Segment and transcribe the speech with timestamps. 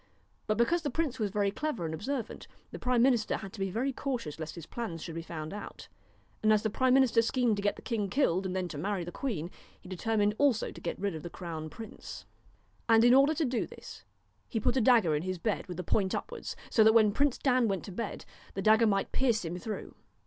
[0.47, 3.93] But because the prince was clever and observant, the prime minister had to be very
[3.93, 5.89] cautious lest his plans should be found out.
[6.41, 9.03] And as the prime minister schemed to get the king killed and then to marry
[9.03, 12.25] the queen, he determined also to get rid of the Crown Prince.
[12.87, 14.03] 133 DON'T And in order to do this,
[14.49, 16.93] he put a dagger in his bed KNOW w ith the point upwards, so that
[16.95, 18.25] when Prince Dan went to bed,
[18.55, 19.93] the dagger might pierce him through.